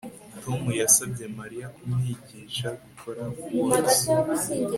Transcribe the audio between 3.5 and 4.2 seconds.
waltz